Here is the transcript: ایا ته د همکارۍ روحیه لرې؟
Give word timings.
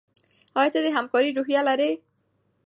ایا 0.59 0.71
ته 0.73 0.79
د 0.85 0.87
همکارۍ 0.97 1.31
روحیه 1.37 1.61
لرې؟ 1.67 1.91